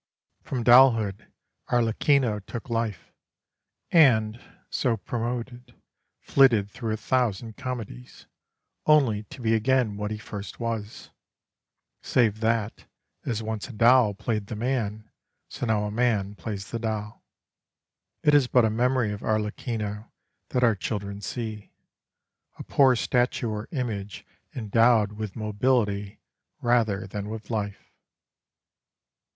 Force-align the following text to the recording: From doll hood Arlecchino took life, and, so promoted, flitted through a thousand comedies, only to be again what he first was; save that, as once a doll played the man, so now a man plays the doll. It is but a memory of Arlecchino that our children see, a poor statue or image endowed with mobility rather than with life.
From 0.41 0.63
doll 0.63 0.93
hood 0.93 1.31
Arlecchino 1.69 2.39
took 2.47 2.71
life, 2.71 3.11
and, 3.91 4.41
so 4.71 4.97
promoted, 4.97 5.79
flitted 6.21 6.71
through 6.71 6.93
a 6.93 6.97
thousand 6.97 7.55
comedies, 7.55 8.25
only 8.87 9.21
to 9.25 9.41
be 9.41 9.53
again 9.53 9.97
what 9.97 10.09
he 10.09 10.17
first 10.17 10.59
was; 10.59 11.11
save 12.01 12.39
that, 12.39 12.87
as 13.27 13.43
once 13.43 13.67
a 13.67 13.73
doll 13.73 14.15
played 14.15 14.47
the 14.47 14.55
man, 14.55 15.07
so 15.47 15.67
now 15.67 15.83
a 15.85 15.91
man 15.91 16.33
plays 16.33 16.71
the 16.71 16.79
doll. 16.79 17.23
It 18.23 18.33
is 18.33 18.47
but 18.47 18.65
a 18.65 18.71
memory 18.71 19.11
of 19.13 19.21
Arlecchino 19.21 20.09
that 20.49 20.63
our 20.63 20.73
children 20.73 21.21
see, 21.21 21.73
a 22.57 22.63
poor 22.63 22.95
statue 22.95 23.49
or 23.51 23.67
image 23.71 24.25
endowed 24.55 25.11
with 25.11 25.35
mobility 25.35 26.19
rather 26.59 27.05
than 27.05 27.29
with 27.29 27.51
life. 27.51 27.91